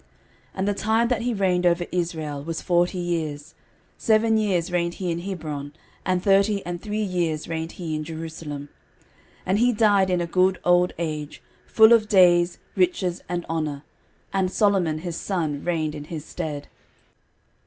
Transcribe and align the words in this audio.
13:029:027 0.03 0.09
And 0.55 0.67
the 0.67 0.73
time 0.73 1.07
that 1.09 1.21
he 1.21 1.33
reigned 1.35 1.65
over 1.67 1.85
Israel 1.91 2.43
was 2.43 2.59
forty 2.63 2.97
years; 2.97 3.53
seven 3.99 4.35
years 4.35 4.71
reigned 4.71 4.95
he 4.95 5.11
in 5.11 5.19
Hebron, 5.19 5.73
and 6.03 6.23
thirty 6.23 6.65
and 6.65 6.81
three 6.81 7.03
years 7.03 7.47
reigned 7.47 7.73
he 7.73 7.95
in 7.95 8.03
Jerusalem. 8.03 8.69
13:029:028 9.45 9.45
And 9.45 9.59
he 9.59 9.71
died 9.71 10.09
in 10.09 10.19
a 10.21 10.25
good 10.25 10.59
old 10.65 10.93
age, 10.97 11.43
full 11.67 11.93
of 11.93 12.09
days, 12.09 12.57
riches, 12.75 13.21
and 13.29 13.45
honour: 13.47 13.83
and 14.33 14.51
Solomon 14.51 14.97
his 14.97 15.17
son 15.17 15.63
reigned 15.63 15.93
in 15.93 16.05
his 16.05 16.25
stead. 16.25 16.67